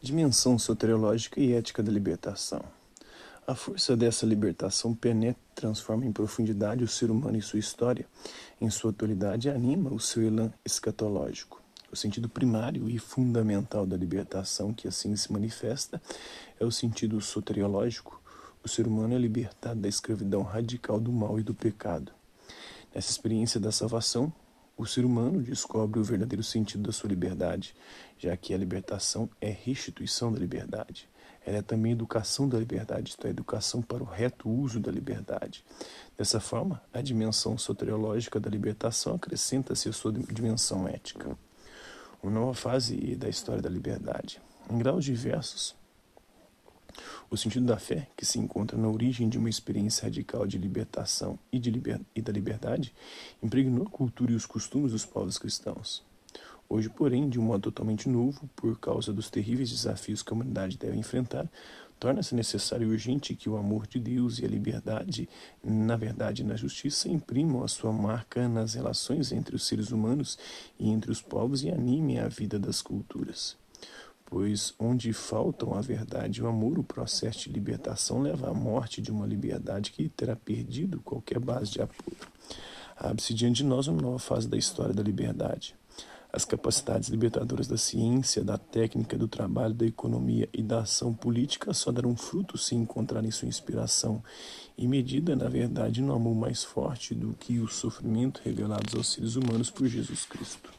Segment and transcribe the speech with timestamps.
[0.00, 2.62] Dimensão soteriológica e ética da libertação.
[3.44, 8.06] A força dessa libertação penetra transforma em profundidade o ser humano e sua história.
[8.60, 11.60] Em sua atualidade, anima o seu elan escatológico.
[11.90, 16.00] O sentido primário e fundamental da libertação que assim se manifesta
[16.60, 18.22] é o sentido soteriológico.
[18.62, 22.12] O ser humano é libertado da escravidão radical do mal e do pecado.
[22.94, 24.32] Nessa experiência da salvação,
[24.78, 27.74] o ser humano descobre o verdadeiro sentido da sua liberdade,
[28.16, 31.08] já que a libertação é restituição da liberdade.
[31.44, 35.64] Ela é também educação da liberdade, isto é, educação para o reto uso da liberdade.
[36.16, 41.36] Dessa forma, a dimensão soteriológica da libertação acrescenta-se à sua dimensão ética.
[42.22, 44.40] Uma nova fase da história da liberdade.
[44.70, 45.74] Em graus diversos,
[47.30, 51.38] o sentido da fé, que se encontra na origem de uma experiência radical de libertação
[51.52, 52.00] e, de liber...
[52.14, 52.94] e da liberdade,
[53.42, 56.02] impregnou a cultura e os costumes dos povos cristãos.
[56.70, 60.76] Hoje, porém, de um modo totalmente novo, por causa dos terríveis desafios que a humanidade
[60.76, 61.50] deve enfrentar,
[61.98, 65.28] torna-se necessário e urgente que o amor de Deus e a liberdade,
[65.64, 70.38] na verdade e na justiça, imprimam a sua marca nas relações entre os seres humanos
[70.78, 73.56] e entre os povos e animem a vida das culturas
[74.30, 79.00] pois onde faltam a verdade e o amor, o processo de libertação leva à morte
[79.00, 82.18] de uma liberdade que terá perdido qualquer base de apoio.
[82.94, 85.74] Abre-se diante de nós uma nova fase da história da liberdade.
[86.30, 91.72] As capacidades libertadoras da ciência, da técnica, do trabalho, da economia e da ação política
[91.72, 94.22] só darão fruto se encontrarem sua inspiração
[94.76, 99.36] e medida, na verdade, no amor mais forte do que o sofrimento revelados aos seres
[99.36, 100.70] humanos por Jesus Cristo.